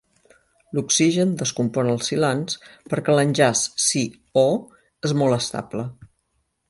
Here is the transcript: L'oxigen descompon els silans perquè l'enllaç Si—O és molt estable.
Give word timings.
L'oxigen 0.77 1.33
descompon 1.41 1.91
els 1.91 2.09
silans 2.11 2.57
perquè 2.93 3.17
l'enllaç 3.17 3.61
Si—O 3.89 4.47
és 5.11 5.15
molt 5.21 5.39
estable. 5.39 5.85